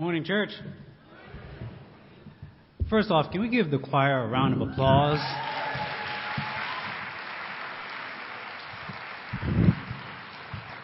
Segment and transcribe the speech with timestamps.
[0.00, 0.50] Morning, church.
[2.88, 5.18] First off, can we give the choir a round of applause?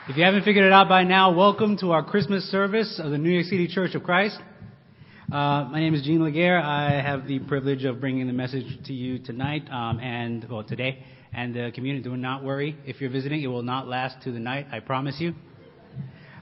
[0.09, 3.19] If you haven't figured it out by now, welcome to our Christmas service of the
[3.19, 4.37] New York City Church of Christ.
[5.31, 6.59] Uh, my name is Gene Laguerre.
[6.59, 11.05] I have the privilege of bringing the message to you tonight um, and, well, today.
[11.33, 12.77] And the community, do not worry.
[12.85, 15.35] If you're visiting, it will not last to the night, I promise you.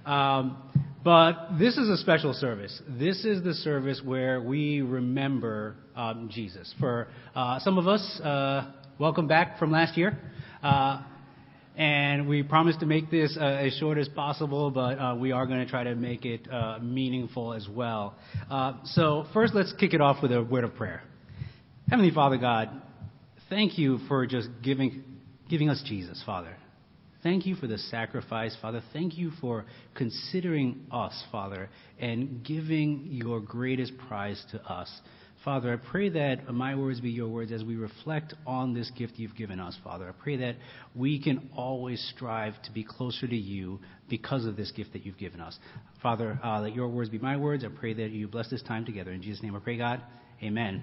[0.06, 0.56] Um,
[1.04, 2.80] but this is a special service.
[2.88, 6.72] This is the service where we remember um, Jesus.
[6.78, 10.18] For uh, some of us, uh, welcome back from last year.
[10.62, 11.02] Uh,
[11.76, 15.46] and we promise to make this uh, as short as possible, but uh, we are
[15.46, 18.14] going to try to make it uh, meaningful as well.
[18.84, 21.02] so, first, let's kick it off with a word of prayer.
[21.88, 22.70] Heavenly Father God,
[23.48, 25.02] thank you for just giving,
[25.48, 26.56] giving us Jesus, Father.
[27.22, 28.82] Thank you for the sacrifice, Father.
[28.92, 31.68] Thank you for considering us, Father,
[32.00, 34.90] and giving your greatest prize to us.
[35.44, 39.14] Father, I pray that my words be your words as we reflect on this gift
[39.16, 40.08] you've given us, Father.
[40.08, 40.56] I pray that
[40.94, 45.18] we can always strive to be closer to you because of this gift that you've
[45.18, 45.56] given us.
[46.00, 47.64] Father, uh, let your words be my words.
[47.64, 49.12] I pray that you bless this time together.
[49.12, 50.00] In Jesus' name I pray, God.
[50.42, 50.82] Amen.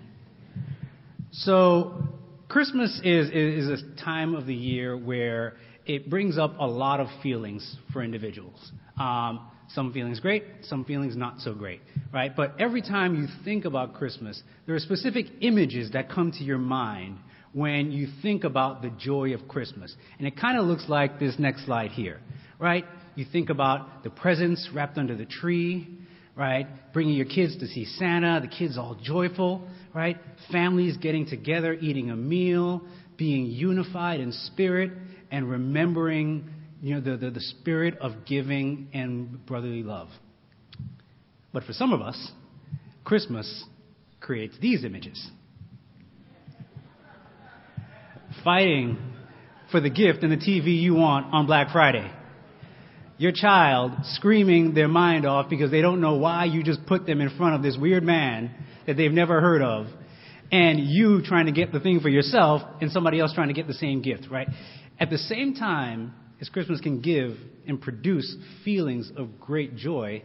[1.32, 2.04] So,
[2.50, 5.54] Christmas is, is a time of the year where
[5.90, 8.72] it brings up a lot of feelings for individuals.
[9.00, 11.82] Um, some feelings great, some feelings not so great,
[12.14, 12.32] right?
[12.36, 16.60] But every time you think about Christmas, there are specific images that come to your
[16.60, 17.18] mind
[17.54, 19.96] when you think about the joy of Christmas.
[20.20, 22.20] And it kind of looks like this next slide here,
[22.60, 22.86] right?
[23.16, 25.88] You think about the presents wrapped under the tree,
[26.36, 26.68] right?
[26.94, 30.18] Bringing your kids to see Santa, the kids all joyful, right?
[30.52, 32.84] Families getting together, eating a meal,
[33.18, 34.92] being unified in spirit
[35.32, 36.50] and remembering
[36.82, 40.10] you know, the, the, the spirit of giving and brotherly love.
[41.52, 42.32] But for some of us,
[43.04, 43.66] Christmas
[44.20, 45.30] creates these images
[48.44, 48.98] fighting
[49.72, 52.10] for the gift and the TV you want on Black Friday.
[53.18, 57.20] Your child screaming their mind off because they don't know why you just put them
[57.20, 58.52] in front of this weird man
[58.88, 59.88] that they've never heard of,
[60.52, 63.68] and you trying to get the thing for yourself and somebody else trying to get
[63.68, 64.48] the same gift, right?
[65.00, 70.24] At the same time as Christmas can give and produce feelings of great joy,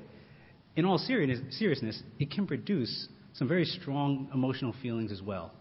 [0.75, 5.53] in all seriousness, it can produce some very strong emotional feelings as well,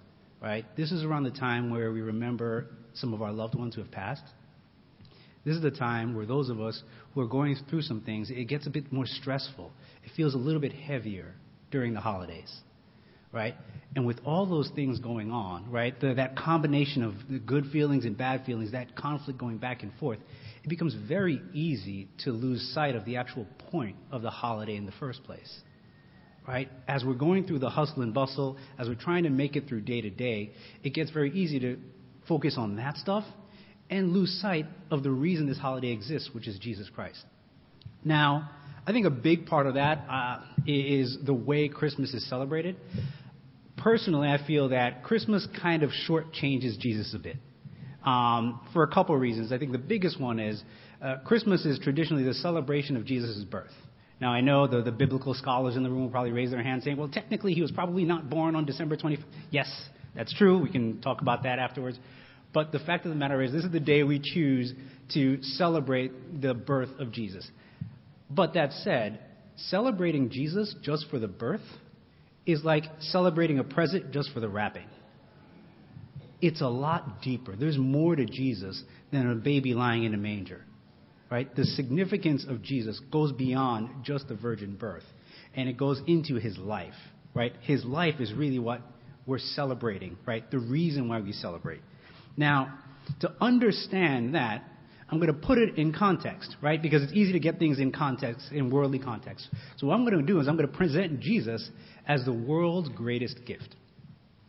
[0.41, 0.66] right?
[0.75, 3.91] This is around the time where we remember some of our loved ones who have
[3.91, 4.24] passed.
[5.45, 6.81] This is the time where those of us
[7.13, 9.72] who are going through some things, it gets a bit more stressful.
[10.03, 11.35] It feels a little bit heavier
[11.69, 12.62] during the holidays
[13.34, 13.56] right?
[13.96, 18.06] And with all those things going on, right, the, that combination of the good feelings
[18.06, 20.20] and bad feelings, that conflict going back and forth,
[20.64, 24.86] it becomes very easy to lose sight of the actual point of the holiday in
[24.86, 25.62] the first place.
[26.48, 26.70] Right?
[26.88, 29.82] As we're going through the hustle and bustle, as we're trying to make it through
[29.82, 30.52] day to day,
[30.84, 31.78] it gets very easy to
[32.28, 33.24] focus on that stuff
[33.90, 37.24] and lose sight of the reason this holiday exists, which is Jesus Christ.
[38.04, 38.50] Now,
[38.86, 42.76] I think a big part of that uh, is the way Christmas is celebrated
[43.84, 47.36] personally, I feel that Christmas kind of shortchanges Jesus a bit.
[48.06, 49.54] Um, for a couple of reasons.
[49.54, 50.62] I think the biggest one is
[51.02, 53.72] uh, Christmas is traditionally the celebration of Jesus' birth.
[54.20, 56.84] Now, I know the, the biblical scholars in the room will probably raise their hand
[56.84, 59.24] saying, well, technically, he was probably not born on December 25th.
[59.52, 59.70] Yes,
[60.16, 60.62] that's true.
[60.62, 61.98] We can talk about that afterwards.
[62.54, 64.74] But the fact of the matter is, this is the day we choose
[65.14, 67.50] to celebrate the birth of Jesus.
[68.30, 69.20] But that said,
[69.56, 71.62] celebrating Jesus just for the birth
[72.46, 74.88] is like celebrating a present just for the wrapping.
[76.42, 77.56] It's a lot deeper.
[77.56, 80.66] There's more to Jesus than a baby lying in a manger.
[81.31, 81.54] Right?
[81.56, 85.06] The significance of Jesus goes beyond just the virgin birth
[85.56, 86.94] and it goes into his life.
[87.34, 87.54] Right?
[87.62, 88.81] His life is really what
[89.25, 90.50] we're celebrating, right?
[90.52, 91.81] The reason why we celebrate.
[92.36, 92.78] Now,
[93.22, 94.64] to understand that,
[95.13, 96.81] I'm going to put it in context, right?
[96.81, 99.47] Because it's easy to get things in context, in worldly context.
[99.78, 101.69] So what I'm going to do is I'm going to present Jesus
[102.07, 103.75] as the world's greatest gift.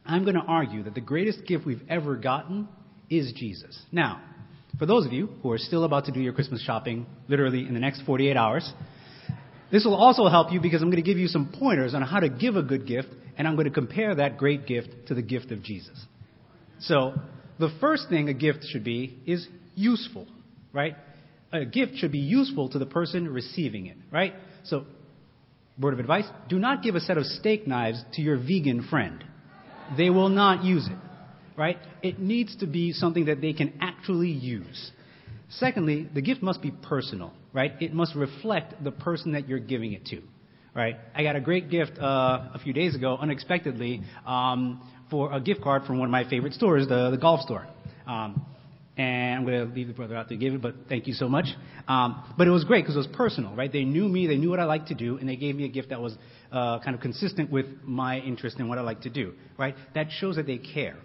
[0.07, 2.67] I'm going to argue that the greatest gift we've ever gotten
[3.11, 3.79] is Jesus.
[3.93, 4.23] Now,
[4.79, 7.75] for those of you who are still about to do your Christmas shopping literally in
[7.75, 8.73] the next 48 hours,
[9.71, 12.21] this will also help you because I'm going to give you some pointers on how
[12.21, 15.21] to give a good gift, and I'm going to compare that great gift to the
[15.21, 16.07] gift of Jesus.
[16.81, 17.13] So,
[17.59, 20.27] the first thing a gift should be is useful
[20.75, 20.97] right?
[21.53, 24.35] A gift should be useful to the person receiving it, right?
[24.65, 24.85] So,
[25.81, 29.25] word of advice do not give a set of steak knives to your vegan friend.
[29.97, 30.99] They will not use it,
[31.57, 31.79] right?
[32.03, 34.91] It needs to be something that they can actually use.
[35.49, 37.73] Secondly, the gift must be personal, right?
[37.81, 40.23] It must reflect the person that you're giving it to,
[40.75, 40.97] right?
[41.15, 45.63] I got a great gift uh, a few days ago, unexpectedly, um, for a gift
[45.63, 47.67] card from one of my favorite stores, the, the golf store.
[48.07, 48.45] Um,
[48.97, 51.29] and I'm going to leave the brother out to give it, but thank you so
[51.29, 51.47] much.
[51.89, 53.73] Um, but it was great because it was personal, right?
[53.73, 55.69] They knew me, they knew what I like to do, and they gave me a
[55.69, 56.17] gift that was
[56.53, 59.75] uh, kind of consistent with my interest in what I like to do, right?
[59.95, 60.97] That shows that they care.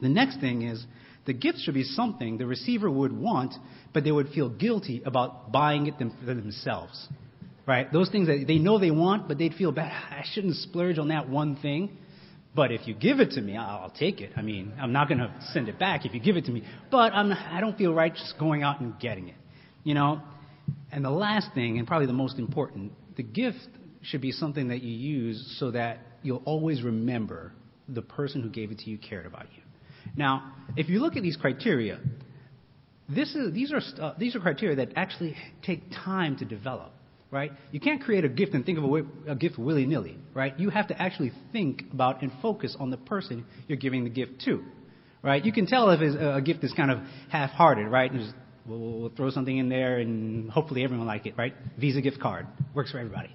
[0.00, 0.84] The next thing is
[1.26, 3.54] the gift should be something the receiver would want,
[3.92, 7.08] but they would feel guilty about buying it them, for themselves,
[7.66, 7.92] right?
[7.92, 9.92] Those things that they know they want, but they'd feel bad.
[10.10, 11.98] I shouldn't splurge on that one thing.
[12.54, 14.32] But if you give it to me, I'll, take it.
[14.36, 16.64] I mean, I'm not going to send it back if you give it to me.
[16.90, 19.36] But I'm, I don't feel right just going out and getting it.
[19.84, 20.20] You know?
[20.90, 23.68] And the last thing, and probably the most important, the gift
[24.02, 27.52] should be something that you use so that you'll always remember
[27.88, 29.62] the person who gave it to you cared about you.
[30.16, 32.00] Now, if you look at these criteria,
[33.08, 36.92] this is, these, are, uh, these are criteria that actually take time to develop
[37.30, 37.52] right?
[37.70, 40.58] You can't create a gift and think of a, a gift willy nilly, right?
[40.58, 44.42] You have to actually think about and focus on the person you're giving the gift
[44.46, 44.64] to,
[45.22, 45.44] right?
[45.44, 46.98] You can tell if a gift is kind of
[47.28, 48.12] half hearted, right?
[48.12, 48.34] Just,
[48.66, 51.54] we'll, we'll throw something in there and hopefully everyone like it, right?
[51.78, 53.30] Visa gift card works for everybody,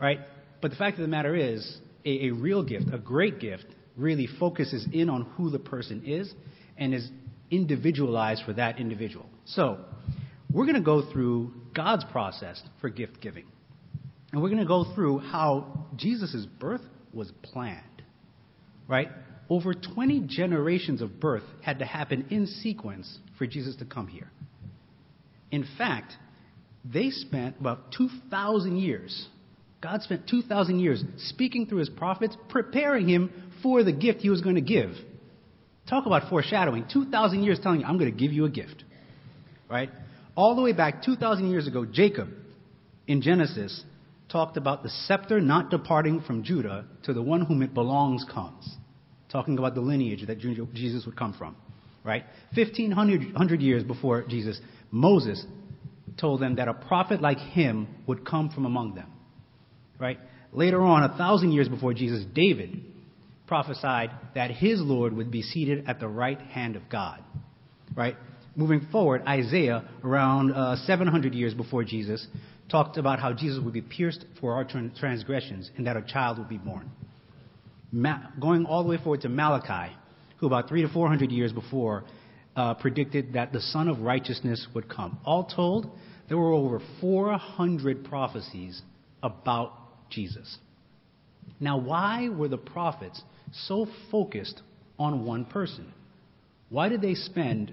[0.00, 0.20] right?
[0.60, 3.66] But the fact of the matter is, a, a real gift, a great gift,
[3.96, 6.32] really focuses in on who the person is
[6.76, 7.08] and is
[7.50, 9.26] individualized for that individual.
[9.44, 9.78] So,
[10.52, 13.44] we're going to go through God's process for gift giving.
[14.32, 16.82] And we're going to go through how Jesus' birth
[17.12, 17.82] was planned.
[18.88, 19.08] Right?
[19.48, 24.30] Over 20 generations of birth had to happen in sequence for Jesus to come here.
[25.50, 26.12] In fact,
[26.84, 29.28] they spent about 2,000 years,
[29.82, 33.30] God spent 2,000 years speaking through his prophets, preparing him
[33.62, 34.90] for the gift he was going to give.
[35.90, 36.86] Talk about foreshadowing.
[36.90, 38.84] 2,000 years telling you, I'm going to give you a gift.
[39.68, 39.90] Right?
[40.34, 42.28] All the way back 2,000 years ago, Jacob
[43.06, 43.84] in Genesis
[44.30, 48.76] talked about the scepter not departing from Judah to the one whom it belongs comes.
[49.30, 51.56] Talking about the lineage that Jesus would come from.
[52.04, 52.24] Right?
[52.54, 55.44] 1,500 years before Jesus, Moses
[56.18, 59.10] told them that a prophet like him would come from among them.
[59.98, 60.18] Right?
[60.52, 62.84] Later on, a thousand years before Jesus, David
[63.46, 67.22] prophesied that his Lord would be seated at the right hand of God.
[67.94, 68.16] Right?
[68.56, 72.26] Moving forward, Isaiah, around uh, 700 years before Jesus,
[72.70, 76.48] talked about how Jesus would be pierced for our transgressions and that a child would
[76.48, 76.90] be born.
[77.90, 79.94] Ma- going all the way forward to Malachi,
[80.38, 82.04] who about three to 400 years before
[82.56, 85.18] uh, predicted that the Son of Righteousness would come.
[85.24, 85.90] All told,
[86.28, 88.80] there were over 400 prophecies
[89.22, 89.72] about
[90.10, 90.58] Jesus.
[91.60, 93.22] Now, why were the prophets
[93.66, 94.60] so focused
[94.98, 95.92] on one person?
[96.68, 97.72] Why did they spend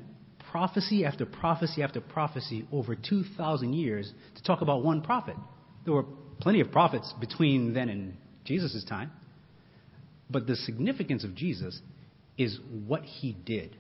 [0.51, 5.35] prophecy after prophecy after prophecy over 2,000 years to talk about one prophet.
[5.85, 6.05] There were
[6.39, 9.11] plenty of prophets between then and Jesus' time.
[10.29, 11.79] But the significance of Jesus
[12.37, 13.75] is what he did.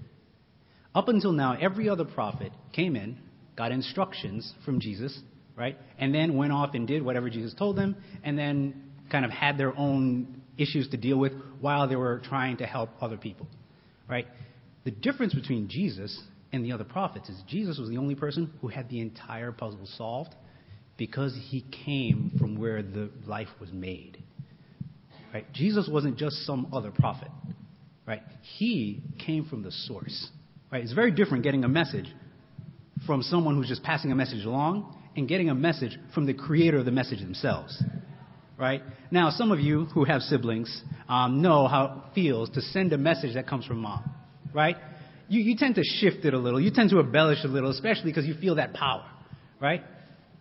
[0.95, 3.19] Up until now, every other prophet came in,
[3.55, 5.17] got instructions from Jesus,
[5.55, 5.77] right?
[5.99, 9.57] And then went off and did whatever Jesus told them, and then kind of had
[9.57, 13.47] their own issues to deal with while they were trying to help other people,
[14.09, 14.27] right?
[14.83, 16.19] The difference between Jesus
[16.51, 19.87] and the other prophets is Jesus was the only person who had the entire puzzle
[19.97, 20.33] solved
[20.97, 24.21] because he came from where the life was made.
[25.33, 25.51] Right?
[25.53, 27.29] Jesus wasn't just some other prophet.
[28.05, 28.21] Right?
[28.57, 30.29] He came from the source.
[30.71, 30.83] Right?
[30.83, 32.07] It's very different getting a message
[33.05, 36.77] from someone who's just passing a message along and getting a message from the creator
[36.77, 37.81] of the message themselves.
[38.57, 38.81] Right?
[39.09, 42.97] Now, some of you who have siblings um, know how it feels to send a
[42.97, 44.09] message that comes from mom.
[44.53, 44.75] Right?
[45.29, 46.59] You, you tend to shift it a little.
[46.59, 49.05] You tend to embellish a little, especially because you feel that power,
[49.61, 49.83] right?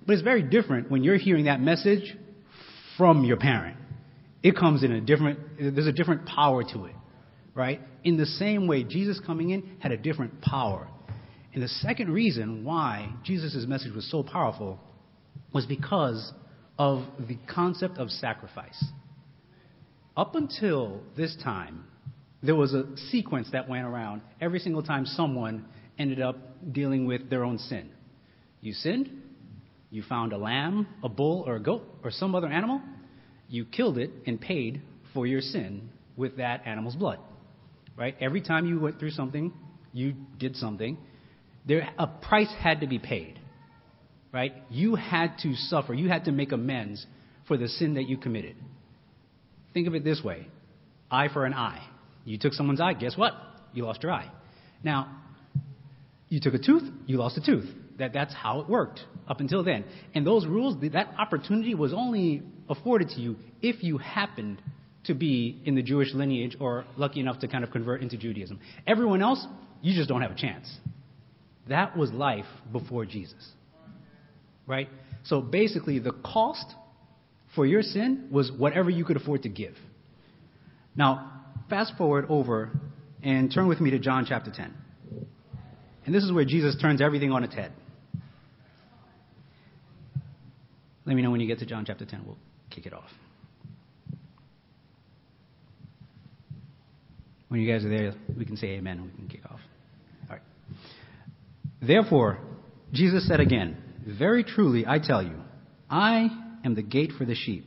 [0.07, 2.17] But it's very different when you're hearing that message
[2.97, 3.77] from your parent.
[4.43, 6.95] It comes in a different, there's a different power to it,
[7.55, 7.81] right?
[8.05, 10.89] In the same way, Jesus coming in had a different power.
[11.53, 14.79] And the second reason why Jesus' message was so powerful
[15.53, 16.33] was because
[16.79, 18.83] of the concept of sacrifice.
[20.17, 21.85] Up until this time,
[22.43, 25.67] there was a sequence that went around every single time someone
[25.99, 26.37] ended up
[26.73, 27.91] dealing with their own sin.
[28.61, 29.11] You sinned,
[29.91, 32.81] you found a lamb, a bull, or a goat, or some other animal,
[33.49, 34.83] you killed it and paid
[35.15, 37.19] for your sin with that animal's blood.
[37.97, 38.17] Right?
[38.21, 39.53] Every time you went through something,
[39.93, 40.99] you did something,
[41.67, 43.41] there a price had to be paid.
[44.33, 44.53] Right?
[44.71, 47.05] You had to suffer, you had to make amends
[47.49, 48.57] for the sin that you committed.
[49.75, 50.47] Think of it this way
[51.11, 51.83] eye for an eye.
[52.29, 53.33] You took someone's eye, guess what?
[53.73, 54.31] You lost your eye.
[54.85, 55.17] Now,
[56.29, 57.67] you took a tooth, you lost a tooth.
[57.99, 59.85] That, that's how it worked up until then.
[60.15, 64.61] And those rules, that opportunity was only afforded to you if you happened
[65.05, 68.61] to be in the Jewish lineage or lucky enough to kind of convert into Judaism.
[68.87, 69.45] Everyone else,
[69.81, 70.71] you just don't have a chance.
[71.69, 73.53] That was life before Jesus.
[74.67, 74.91] Right?
[75.25, 76.67] So basically, the cost
[77.55, 79.75] for your sin was whatever you could afford to give.
[80.95, 81.38] Now,
[81.69, 82.71] fast forward over
[83.23, 84.75] and turn with me to John chapter 10.
[86.07, 87.73] And this is where Jesus turns everything on its head.
[91.05, 92.23] Let me know when you get to John chapter 10.
[92.27, 92.37] We'll
[92.71, 93.11] kick it off.
[97.49, 99.61] When you guys are there, we can say amen and we can kick off.
[100.29, 100.43] All right.
[101.81, 102.39] Therefore,
[102.93, 105.37] Jesus said again, Very truly, I tell you,
[105.91, 106.29] I
[106.65, 107.65] am the gate for the sheep.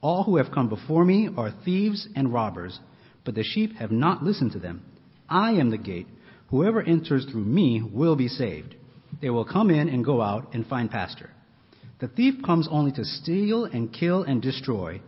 [0.00, 2.78] All who have come before me are thieves and robbers,
[3.28, 4.82] but the sheep have not listened to them.
[5.28, 6.06] I am the gate.
[6.48, 8.74] Whoever enters through me will be saved.
[9.20, 11.28] They will come in and go out and find pasture.
[12.00, 15.02] The thief comes only to steal and kill and destroy.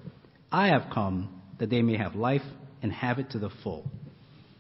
[0.53, 2.43] I have come that they may have life
[2.83, 3.91] and have it to the full.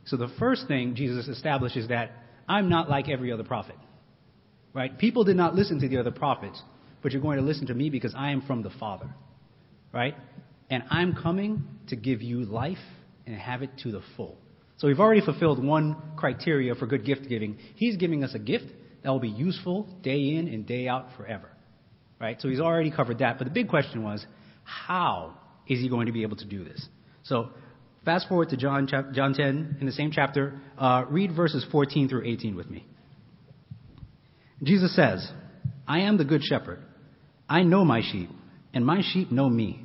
[0.06, 2.12] So the first thing Jesus establishes is that
[2.48, 3.76] I'm not like every other prophet.
[4.72, 4.96] Right?
[4.96, 6.62] People did not listen to the other prophets,
[7.02, 9.10] but you're going to listen to me because I am from the Father.
[9.92, 10.14] Right?
[10.70, 12.78] And I'm coming to give you life
[13.32, 14.38] and have it to the full.
[14.78, 17.58] So we've already fulfilled one criteria for good gift giving.
[17.76, 18.66] He's giving us a gift
[19.02, 21.48] that will be useful day in and day out forever.
[22.20, 22.40] Right?
[22.40, 23.38] So he's already covered that.
[23.38, 24.24] But the big question was,
[24.64, 25.34] how
[25.66, 26.86] is he going to be able to do this?
[27.22, 27.50] So
[28.04, 30.58] Fast forward to John, John 10 in the same chapter.
[30.78, 32.86] Uh, read verses 14 through 18 with me.
[34.62, 35.30] Jesus says,
[35.86, 36.80] I am the good shepherd.
[37.48, 38.30] I know my sheep,
[38.72, 39.84] and my sheep know me.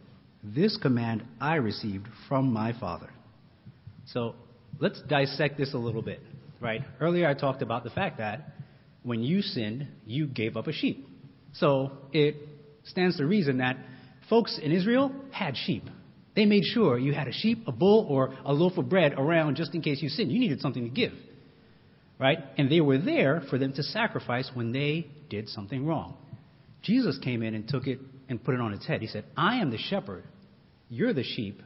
[0.43, 3.09] This command I received from my Father.
[4.07, 4.35] So
[4.79, 6.19] let's dissect this a little bit,
[6.59, 6.81] right?
[6.99, 8.51] Earlier I talked about the fact that
[9.03, 11.07] when you sinned, you gave up a sheep.
[11.53, 12.35] So it
[12.83, 13.77] stands to reason that
[14.29, 15.83] folks in Israel had sheep.
[16.35, 19.55] They made sure you had a sheep, a bull, or a loaf of bread around
[19.55, 20.31] just in case you sinned.
[20.31, 21.13] You needed something to give.
[22.19, 22.39] Right?
[22.57, 26.17] And they were there for them to sacrifice when they did something wrong.
[26.83, 27.99] Jesus came in and took it
[28.31, 29.01] and put it on its head.
[29.01, 30.23] He said, I am the shepherd.
[30.89, 31.61] You're the sheep.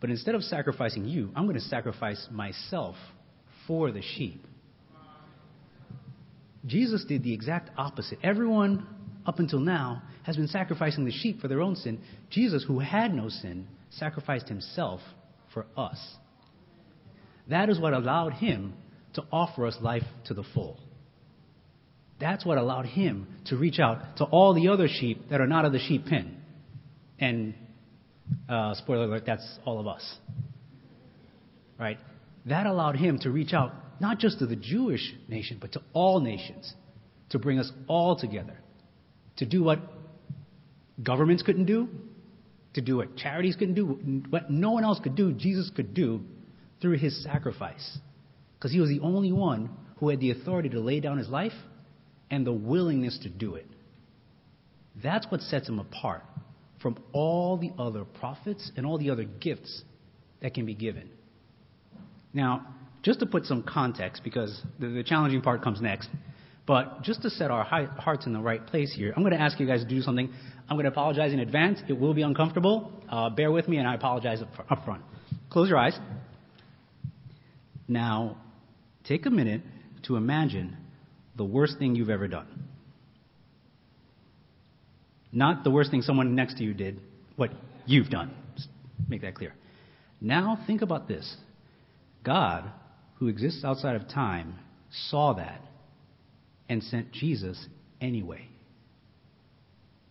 [0.00, 2.94] But instead of sacrificing you, I'm going to sacrifice myself
[3.66, 4.44] for the sheep.
[6.66, 8.18] Jesus did the exact opposite.
[8.22, 8.86] Everyone
[9.24, 12.00] up until now has been sacrificing the sheep for their own sin.
[12.30, 15.00] Jesus, who had no sin, sacrificed himself
[15.54, 15.98] for us.
[17.48, 18.74] That is what allowed him
[19.14, 20.78] to offer us life to the full.
[22.18, 25.64] That's what allowed him to reach out to all the other sheep that are not
[25.64, 26.36] of the sheep pen.
[27.18, 27.54] And,
[28.48, 30.18] uh, spoiler alert, that's all of us.
[31.78, 31.98] Right?
[32.46, 36.20] That allowed him to reach out not just to the Jewish nation, but to all
[36.20, 36.72] nations,
[37.30, 38.58] to bring us all together,
[39.36, 39.78] to do what
[41.02, 41.88] governments couldn't do,
[42.74, 43.86] to do what charities couldn't do,
[44.30, 46.20] what no one else could do, Jesus could do
[46.80, 47.98] through his sacrifice.
[48.58, 51.52] Because he was the only one who had the authority to lay down his life
[52.30, 53.66] and the willingness to do it.
[55.02, 56.22] That's what sets him apart
[56.80, 59.82] from all the other prophets and all the other gifts
[60.40, 61.08] that can be given.
[62.32, 62.66] Now,
[63.02, 66.08] just to put some context, because the, the challenging part comes next,
[66.66, 69.60] but just to set our hearts in the right place here, I'm going to ask
[69.60, 70.32] you guys to do something.
[70.68, 71.78] I'm going to apologize in advance.
[71.88, 72.92] It will be uncomfortable.
[73.08, 75.02] Uh, bear with me, and I apologize up, up front.
[75.48, 75.96] Close your eyes.
[77.86, 78.38] Now,
[79.04, 79.62] take a minute
[80.06, 80.76] to imagine
[81.36, 82.46] the worst thing you've ever done.
[85.32, 87.00] Not the worst thing someone next to you did,
[87.36, 87.50] what
[87.84, 88.34] you've done.
[88.56, 88.68] Just
[89.08, 89.54] make that clear.
[90.20, 91.36] Now, think about this
[92.24, 92.70] God,
[93.16, 94.54] who exists outside of time,
[95.10, 95.60] saw that
[96.68, 97.66] and sent Jesus
[98.00, 98.48] anyway.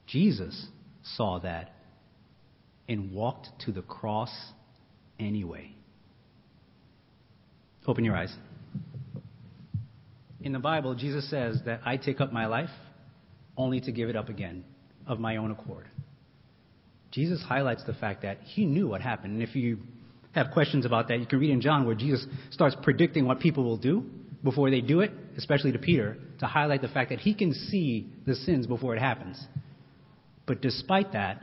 [0.08, 0.68] Jesus
[1.04, 1.74] saw that
[2.88, 4.32] and walked to the cross
[5.20, 5.72] anyway.
[7.88, 8.34] Open your eyes.
[10.46, 12.70] In the Bible, Jesus says that I take up my life
[13.58, 14.64] only to give it up again
[15.08, 15.88] of my own accord.
[17.10, 19.34] Jesus highlights the fact that he knew what happened.
[19.34, 19.80] And if you
[20.34, 23.64] have questions about that, you can read in John where Jesus starts predicting what people
[23.64, 24.06] will do
[24.44, 28.08] before they do it, especially to Peter, to highlight the fact that he can see
[28.28, 29.44] the sins before it happens.
[30.46, 31.42] But despite that,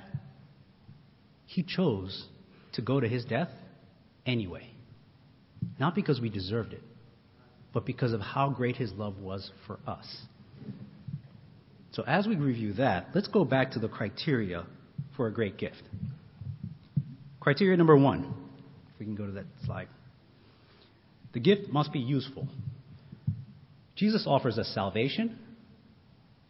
[1.46, 2.28] he chose
[2.74, 3.50] to go to his death
[4.24, 4.70] anyway.
[5.80, 6.82] Not because we deserved it,
[7.72, 10.06] but because of how great his love was for us.
[11.92, 14.64] So, as we review that, let's go back to the criteria
[15.16, 15.82] for a great gift.
[17.40, 18.34] Criteria number one,
[18.92, 19.88] if we can go to that slide.
[21.34, 22.48] The gift must be useful.
[23.96, 25.38] Jesus offers us salvation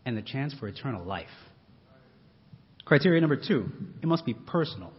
[0.05, 1.27] and the chance for eternal life.
[2.85, 3.69] Criteria number two,
[4.03, 4.93] it must be personal.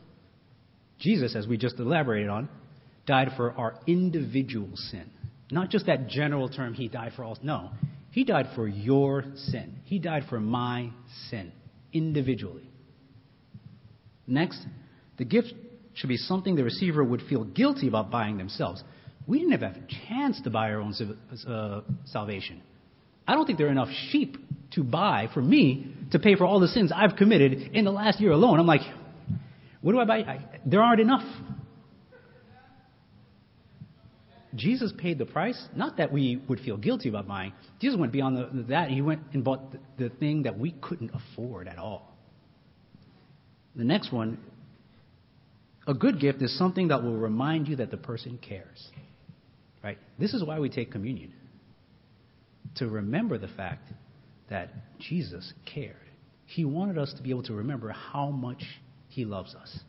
[1.00, 2.50] Jesus, as we just elaborated on,
[3.06, 5.10] died for our individual sin.
[5.54, 7.38] Not just that general term, he died for all.
[7.44, 7.70] No,
[8.10, 9.76] he died for your sin.
[9.86, 10.90] He died for my
[11.30, 11.52] sin,
[11.94, 12.68] individually.
[14.26, 14.60] Next,
[15.18, 15.54] the gift
[15.94, 18.84] should be something the receiver would feel guilty about buying themselves.
[19.28, 19.76] We didn't have a
[20.08, 20.96] chance to buy our own
[21.48, 22.64] uh, salvation.
[23.28, 24.38] I don't think there are enough sheep
[24.72, 28.20] to buy for me to pay for all the sins I've committed in the last
[28.20, 28.60] year alone.
[28.60, 28.82] I'm like,
[29.82, 30.18] what do I buy?
[30.18, 31.24] I, there aren't enough.
[34.56, 37.54] Jesus paid the price, not that we would feel guilty about buying.
[37.82, 38.90] Jesus went beyond the, that.
[38.90, 42.16] He went and bought the, the thing that we couldn't afford at all.
[43.76, 44.38] The next one
[45.86, 48.90] a good gift is something that will remind you that the person cares.
[49.84, 49.98] Right?
[50.18, 51.34] This is why we take communion.
[52.76, 53.90] To remember the fact
[54.50, 54.70] that
[55.00, 55.96] Jesus cared.
[56.46, 58.64] He wanted us to be able to remember how much
[59.10, 59.80] he loves us.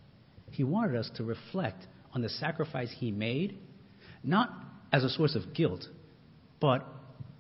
[0.50, 3.58] He wanted us to reflect on the sacrifice he made,
[4.24, 4.50] not
[4.92, 5.86] as a source of guilt,
[6.60, 6.86] but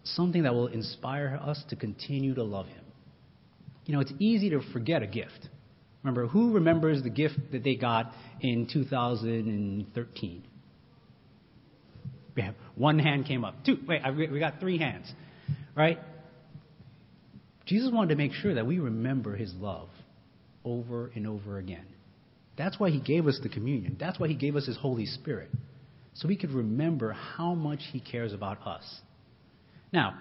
[0.04, 2.84] something that will inspire us to continue to love him.
[3.86, 5.48] You know, it's easy to forget a gift.
[6.02, 10.44] Remember, who remembers the gift that they got in 2013?
[12.36, 13.64] Yeah, one hand came up.
[13.64, 13.78] Two.
[13.86, 15.10] Wait, we got three hands.
[15.74, 15.98] Right?
[17.66, 19.88] Jesus wanted to make sure that we remember his love
[20.64, 21.86] over and over again.
[22.56, 23.96] That's why he gave us the communion.
[23.98, 25.50] That's why he gave us his Holy Spirit.
[26.14, 28.84] So we could remember how much he cares about us.
[29.92, 30.14] Now,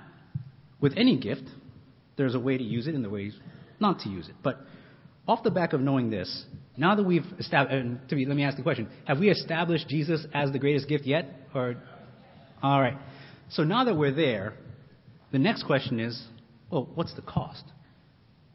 [0.82, 1.43] with any gift,
[2.17, 3.36] there's a way to use it and the ways
[3.79, 4.36] not to use it.
[4.43, 4.60] But
[5.27, 8.58] off the back of knowing this, now that we've established, to me, let me ask
[8.58, 11.25] the question: Have we established Jesus as the greatest gift yet?
[11.53, 11.75] Or,
[12.62, 12.97] all right.
[13.49, 14.53] So now that we're there,
[15.32, 16.21] the next question is,
[16.71, 17.63] well, what's the cost?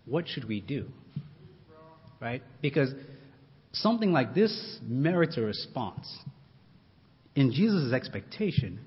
[0.07, 0.87] What should we do?
[2.21, 2.43] Right?
[2.61, 2.93] Because
[3.73, 6.13] something like this merits a response.
[7.39, 8.81] In Jesus' expectation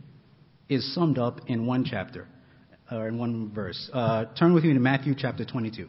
[0.68, 2.28] is summed up in one chapter,
[2.92, 3.90] or in one verse.
[3.94, 5.88] Uh, turn with me to Matthew chapter 22.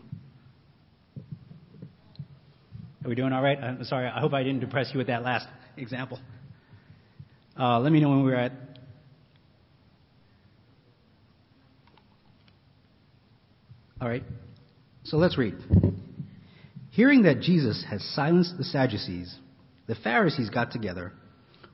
[3.05, 3.59] Are we doing all right?
[3.59, 4.07] I'm sorry.
[4.07, 6.21] I hope I didn't depress you with that last example.
[7.59, 8.53] Uh, let me know when we're at.
[14.01, 14.23] All right.
[15.03, 15.57] So let's read.
[16.91, 19.37] Hearing that Jesus had silenced the Sadducees,
[19.89, 21.13] the Pharisees got together.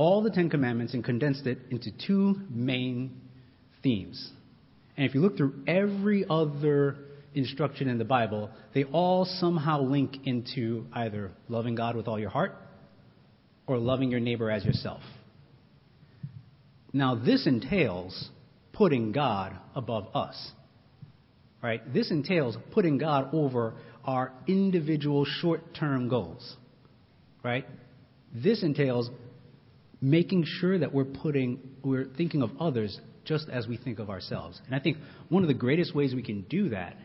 [0.00, 3.20] all the Ten Commandments and condensed it into two main
[3.82, 4.30] themes.
[4.96, 6.96] And if you look through every other
[7.34, 12.30] instruction in the Bible, they all somehow link into either loving God with all your
[12.30, 12.54] heart
[13.66, 15.02] or loving your neighbor as yourself.
[16.94, 18.30] Now, this entails
[18.72, 20.52] putting God above us.
[21.62, 21.92] Right?
[21.92, 23.74] This entails putting God over
[24.06, 26.56] our individual short term goals.
[27.44, 27.66] Right?
[28.34, 29.10] This entails
[30.00, 34.60] making sure that we're putting, we're thinking of others just as we think of ourselves.
[34.66, 34.96] And I think
[35.28, 36.96] one of the greatest ways we can do that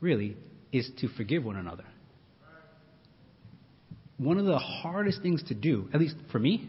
[0.00, 0.36] really,
[0.72, 1.84] is to forgive one another.
[4.18, 6.68] One of the hardest things to do, at least for me,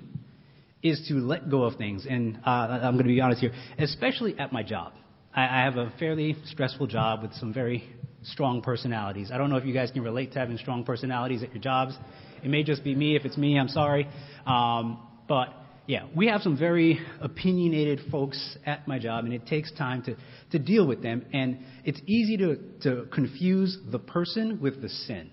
[0.84, 2.06] is to let go of things.
[2.10, 4.94] And uh, I'm going to be honest here, especially at my job.
[5.34, 7.84] I, I have a fairly stressful job with some very
[8.24, 9.32] strong personalities.
[9.32, 11.98] I don't know if you guys can relate to having strong personalities at your jobs.
[12.44, 13.16] It may just be me.
[13.16, 14.08] If it's me, I'm sorry.
[14.46, 15.54] Um, but
[15.88, 20.18] yeah, we have some very opinionated folks at my job, and it takes time to,
[20.52, 21.26] to deal with them.
[21.32, 25.32] And it's easy to, to confuse the person with the sin.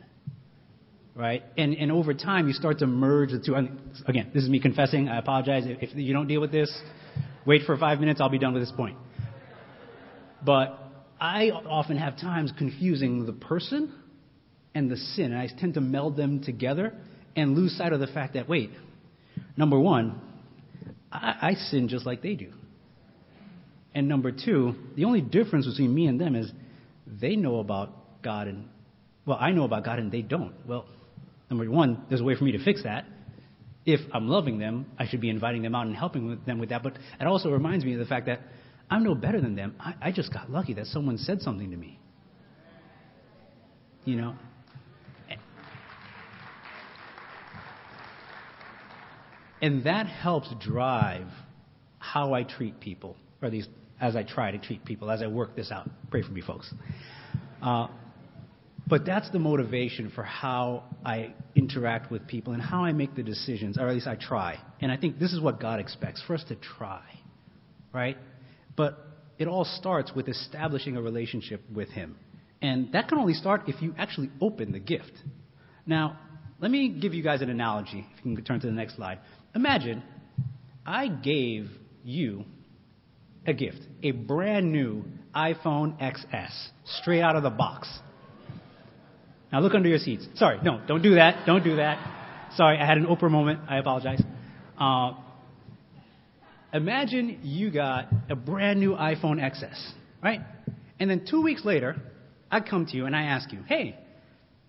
[1.17, 1.43] Right?
[1.59, 3.55] And, and over time, you start to merge the two.
[4.07, 5.09] Again, this is me confessing.
[5.09, 5.65] I apologize.
[5.67, 6.73] If you don't deal with this,
[7.45, 8.21] wait for five minutes.
[8.21, 8.97] I'll be done with this point.
[10.45, 10.79] But
[11.21, 13.93] I often have times confusing the person
[14.73, 15.33] and the sin.
[15.33, 16.95] And I tend to meld them together
[17.35, 18.71] and lose sight of the fact that, wait,
[19.57, 20.21] number one,
[21.13, 22.53] I, I sin just like they do.
[23.95, 26.51] And number two, the only difference between me and them is
[27.07, 28.69] they know about God and,
[29.25, 30.55] well, I know about God and they don't.
[30.67, 30.87] Well,
[31.49, 33.07] number one, there's a way for me to fix that.
[33.87, 36.83] If I'm loving them, I should be inviting them out and helping them with that.
[36.83, 38.41] But it also reminds me of the fact that
[38.91, 39.77] I'm no better than them.
[39.79, 42.01] I, I just got lucky that someone said something to me.
[44.05, 44.35] You know?
[49.61, 51.29] And that helps drive
[51.99, 53.69] how I treat people, or at least
[54.01, 55.89] as I try to treat people, as I work this out.
[56.11, 56.73] Pray for me, folks.
[57.63, 57.89] Uh,
[58.87, 63.23] but that's the motivation for how I interact with people and how I make the
[63.23, 64.59] decisions, or at least I try.
[64.81, 67.03] And I think this is what God expects for us to try,
[67.95, 68.19] right?
[68.77, 68.99] But
[69.39, 72.17] it all starts with establishing a relationship with Him.
[72.61, 75.13] And that can only start if you actually open the gift.
[75.87, 76.19] Now,
[76.61, 78.07] let me give you guys an analogy.
[78.19, 79.19] If you can turn to the next slide.
[79.55, 80.03] Imagine
[80.85, 81.71] I gave
[82.05, 82.45] you
[83.47, 86.51] a gift, a brand new iPhone XS,
[86.85, 87.89] straight out of the box.
[89.53, 90.27] Now look under your seats.
[90.35, 91.47] Sorry, no, don't do that.
[91.47, 92.53] Don't do that.
[92.57, 93.61] Sorry, I had an Oprah moment.
[93.69, 94.23] I apologize.
[94.79, 95.13] Uh,
[96.73, 100.41] imagine you got a brand new iPhone XS, right?
[100.99, 101.97] And then two weeks later,
[102.51, 103.99] I come to you and I ask you, hey,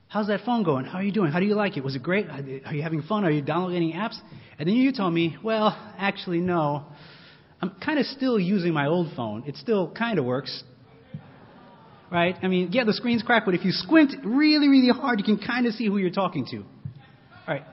[0.07, 0.85] how's that phone going?
[0.85, 1.31] How are you doing?
[1.31, 1.83] How do you like it?
[1.83, 2.27] Was it great?
[2.29, 3.25] Are you having fun?
[3.25, 4.17] Are you downloading apps?
[4.57, 6.85] And then you tell me, well, actually, no.
[7.61, 9.43] I'm kind of still using my old phone.
[9.45, 10.63] It still kind of works.
[12.11, 12.35] Right?
[12.41, 15.39] I mean, yeah, the screen's cracked, but if you squint really, really hard, you can
[15.45, 16.57] kind of see who you're talking to.
[16.57, 16.63] All
[17.47, 17.63] right.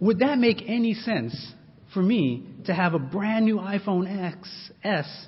[0.00, 1.52] Would that make any sense
[1.94, 4.06] for me to have a brand new iPhone
[4.84, 5.26] XS,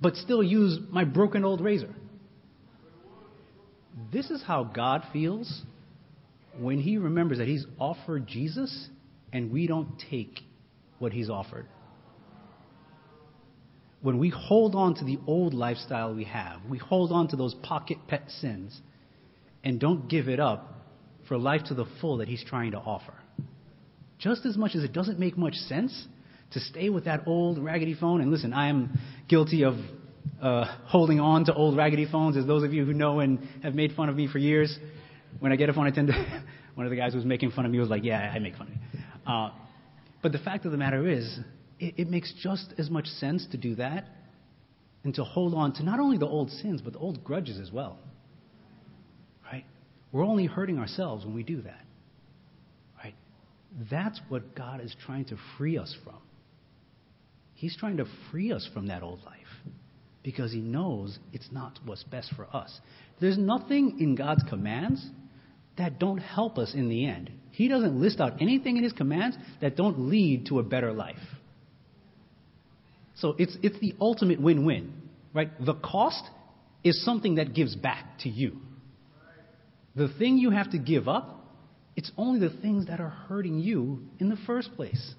[0.00, 1.92] but still use my broken old Razr?
[4.12, 5.62] This is how God feels
[6.58, 8.88] when He remembers that He's offered Jesus
[9.32, 10.40] and we don't take
[10.98, 11.66] what He's offered
[14.02, 17.54] when we hold on to the old lifestyle we have, we hold on to those
[17.54, 18.78] pocket pet sins
[19.64, 20.74] and don't give it up
[21.28, 23.14] for life to the full that He's trying to offer.
[24.18, 26.06] Just as much as it doesn't make much sense
[26.50, 29.74] to stay with that old raggedy phone, and listen, I am guilty of
[30.42, 33.74] uh, holding on to old raggedy phones, as those of you who know and have
[33.74, 34.76] made fun of me for years.
[35.38, 36.42] When I get a phone, I tend to.
[36.74, 38.56] one of the guys who was making fun of me was like, Yeah, I make
[38.56, 39.32] fun of you.
[39.32, 39.52] Uh,
[40.22, 41.38] but the fact of the matter is,
[41.78, 44.06] it, it makes just as much sense to do that
[45.04, 47.70] and to hold on to not only the old sins, but the old grudges as
[47.70, 47.98] well.
[49.44, 49.64] Right?
[50.10, 51.84] We're only hurting ourselves when we do that.
[53.02, 53.14] Right?
[53.90, 56.18] That's what God is trying to free us from.
[57.54, 59.41] He's trying to free us from that old life
[60.22, 62.80] because He knows it's not what's best for us.
[63.20, 65.04] There's nothing in God's commands
[65.78, 67.30] that don't help us in the end.
[67.50, 71.16] He doesn't list out anything in His commands that don't lead to a better life.
[73.16, 74.92] So it's, it's the ultimate win win,
[75.34, 75.50] right?
[75.64, 76.24] The cost
[76.82, 78.56] is something that gives back to you.
[79.94, 81.38] The thing you have to give up,
[81.94, 85.14] it's only the things that are hurting you in the first place.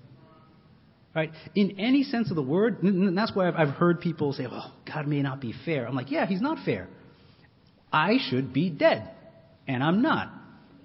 [1.16, 1.32] Right?
[1.54, 5.08] In any sense of the word, and that's why I've, heard people say, well, God
[5.08, 5.88] may not be fair.
[5.88, 6.88] I'm like, yeah, He's not fair.
[7.92, 9.12] I should be dead,
[9.68, 10.32] and I'm not.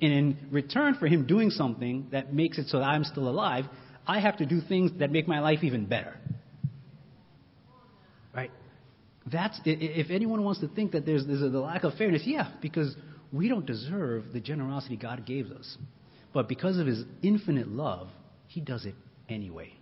[0.03, 3.65] And in return for Him doing something that makes it so that I'm still alive,
[4.07, 6.15] I have to do things that make my life even better.
[8.35, 8.51] Right?
[9.33, 12.95] That's, if anyone wants to think that there's, there's a lack of fairness, yeah, because
[13.33, 15.79] we don't deserve the generosity God gave us.
[16.35, 18.09] But because of His infinite love,
[18.47, 18.95] He does it
[19.29, 19.73] anyway.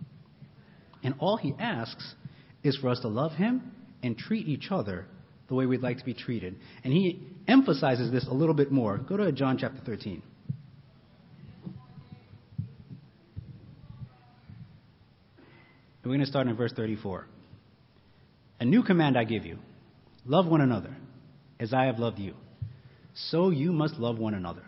[1.03, 2.15] And all He asks
[2.63, 3.71] is for us to love Him
[4.03, 5.05] and treat each other
[5.47, 6.55] the way we'd like to be treated.
[6.83, 8.97] And He emphasizes this a little bit more.
[8.97, 10.21] Go to John chapter 13.
[16.07, 17.27] we're going to start in verse 34.
[18.61, 19.59] A new command I give you
[20.25, 20.95] love one another
[21.59, 22.33] as I have loved you.
[23.13, 24.63] So you must love one another.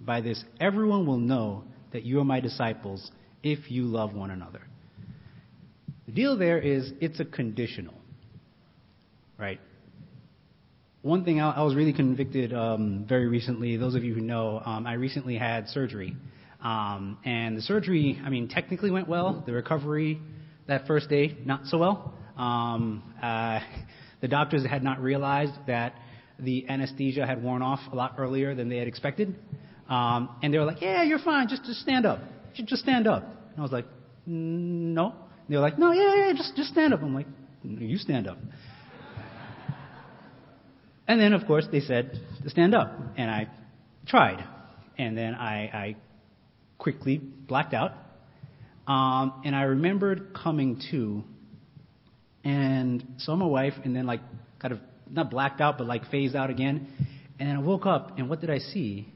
[0.00, 3.10] By this, everyone will know that you are my disciples
[3.42, 4.60] if you love one another.
[6.12, 7.94] The deal there is it's a conditional,
[9.38, 9.58] right?
[11.00, 14.86] One thing I, was really convicted um, very recently, those of you who know, um,
[14.86, 16.14] I recently had surgery.
[16.62, 19.42] Um, and the surgery, I mean, technically went well.
[19.46, 20.20] The recovery
[20.68, 22.12] that first day, not so well.
[22.36, 23.60] Um, uh,
[24.20, 25.94] the doctors had not realized that
[26.38, 29.34] the anesthesia had worn off a lot earlier than they had expected.
[29.88, 31.48] Um, and they were like, yeah, you're fine.
[31.48, 32.20] Just, just stand up.
[32.52, 33.22] Just stand up.
[33.22, 33.86] And I was like,
[34.26, 35.14] no.
[35.48, 37.02] They were like, no, yeah, yeah, just, just stand up.
[37.02, 37.26] I'm like,
[37.62, 38.38] you stand up.
[41.06, 42.92] And then, of course, they said to stand up.
[43.16, 43.48] And I
[44.06, 44.44] tried.
[44.96, 45.96] And then I, I
[46.78, 47.92] quickly blacked out.
[48.86, 51.22] Um, and I remembered coming to
[52.44, 54.20] and saw my wife, and then like
[54.58, 56.88] kind of not blacked out, but like phased out again.
[57.38, 59.12] And then I woke up, and what did I see?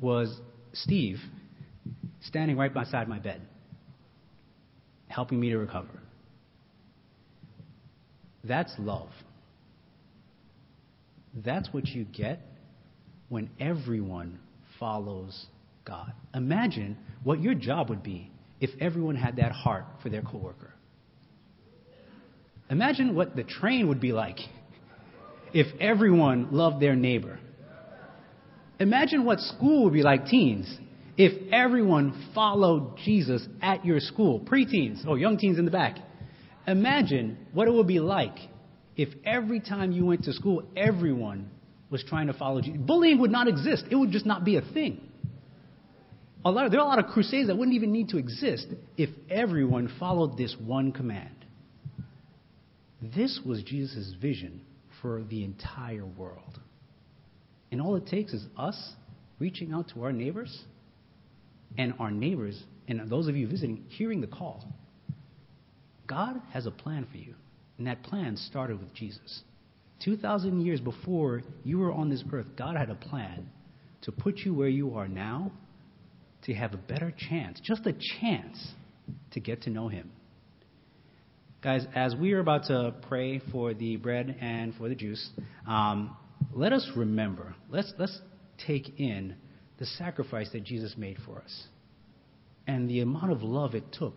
[0.00, 0.34] Was
[0.72, 1.18] Steve
[2.22, 3.42] standing right beside my bed,
[5.10, 6.00] helping me to recover.
[8.44, 9.10] That's love.
[11.34, 12.40] That's what you get
[13.28, 14.38] when everyone
[14.78, 15.46] follows
[15.84, 16.12] God.
[16.34, 20.72] Imagine what your job would be if everyone had that heart for their coworker.
[22.70, 24.38] Imagine what the train would be like
[25.52, 27.38] if everyone loved their neighbor.
[28.78, 30.72] Imagine what school would be like, teens,
[31.22, 34.40] if everyone followed Jesus at your school.
[34.40, 35.98] Preteens, oh, young teens in the back.
[36.66, 38.38] Imagine what it would be like
[38.96, 41.50] if every time you went to school, everyone
[41.90, 42.80] was trying to follow Jesus.
[42.80, 44.98] Bullying would not exist, it would just not be a thing.
[46.42, 48.68] A lot of, there are a lot of crusades that wouldn't even need to exist
[48.96, 51.44] if everyone followed this one command.
[53.02, 54.62] This was Jesus' vision
[55.02, 56.58] for the entire world.
[57.70, 58.94] And all it takes is us
[59.38, 60.64] reaching out to our neighbors
[61.78, 64.64] and our neighbors and those of you visiting hearing the call.
[66.06, 67.34] God has a plan for you,
[67.78, 69.42] and that plan started with Jesus.
[70.04, 73.48] 2,000 years before you were on this earth, God had a plan
[74.02, 75.52] to put you where you are now
[76.44, 78.72] to have a better chance, just a chance,
[79.32, 80.10] to get to know Him.
[81.62, 85.30] Guys, as we are about to pray for the bread and for the juice,
[85.68, 86.16] um,
[86.54, 88.18] let us remember, let's, let's
[88.66, 89.36] take in
[89.80, 91.64] the sacrifice that Jesus made for us
[92.66, 94.14] and the amount of love it took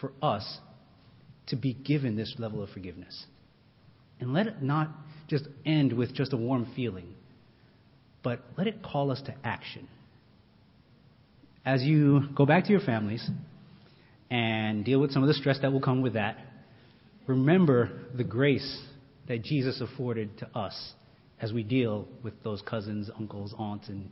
[0.00, 0.58] for us
[1.48, 3.26] to be given this level of forgiveness.
[4.20, 4.90] And let it not
[5.28, 7.14] just end with just a warm feeling,
[8.22, 9.88] but let it call us to action.
[11.66, 13.28] As you go back to your families
[14.30, 16.38] and deal with some of the stress that will come with that,
[17.26, 18.80] remember the grace
[19.26, 20.92] that Jesus afforded to us
[21.40, 24.08] as we deal with those cousins, uncles, aunts, and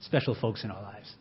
[0.00, 1.14] special folks in our lives.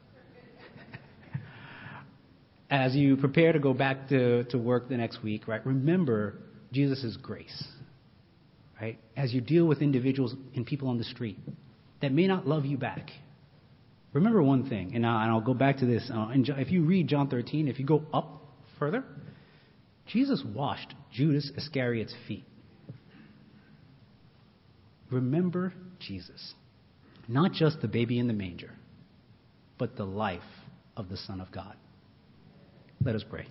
[2.70, 6.36] as you prepare to go back to, to work the next week, right, remember
[6.72, 7.64] Jesus' grace.
[8.80, 9.00] Right?
[9.16, 11.40] As you deal with individuals and people on the street
[12.02, 13.10] that may not love you back,
[14.14, 16.12] remember one thing, and I'll, and I'll go back to this.
[16.14, 18.44] Uh, if you read John 13, if you go up
[18.78, 19.04] further,
[20.06, 22.46] Jesus washed Judas Iscariot's feet.
[25.10, 26.54] Remember Jesus,
[27.28, 28.72] not just the baby in the manger,
[29.78, 30.42] but the life
[30.96, 31.76] of the Son of God.
[33.04, 33.48] Let us pray.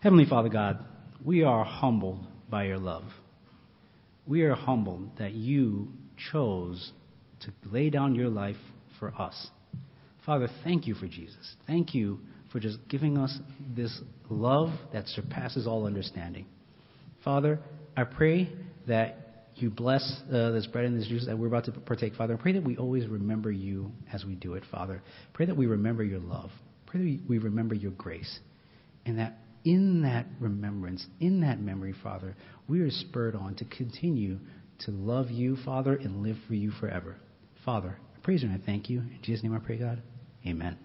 [0.00, 0.84] Heavenly Father God,
[1.24, 3.04] we are humbled by your love.
[4.26, 5.88] We are humbled that you
[6.30, 6.92] chose
[7.40, 8.56] to lay down your life
[8.98, 9.48] for us.
[10.24, 11.56] Father, thank you for Jesus.
[11.66, 13.38] Thank you for just giving us
[13.76, 16.46] this love that surpasses all understanding.
[17.24, 17.58] Father,
[17.96, 18.50] I pray
[18.86, 19.23] that
[19.56, 22.34] you bless uh, this bread and this juice that we're about to partake, Father.
[22.34, 25.02] I pray that we always remember you as we do it, Father.
[25.32, 26.50] Pray that we remember your love.
[26.86, 28.40] Pray that we remember your grace.
[29.06, 32.36] And that in that remembrance, in that memory, Father,
[32.68, 34.38] we are spurred on to continue
[34.80, 37.16] to love you, Father, and live for you forever.
[37.64, 39.00] Father, I praise you and I thank you.
[39.00, 40.02] In Jesus' name I pray, God.
[40.46, 40.76] Amen.